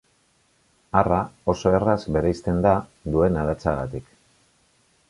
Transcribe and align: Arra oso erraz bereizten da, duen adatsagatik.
Arra 1.01 1.19
oso 1.53 1.75
erraz 1.81 1.97
bereizten 2.17 2.65
da, 2.69 2.73
duen 3.17 3.39
adatsagatik. 3.45 4.11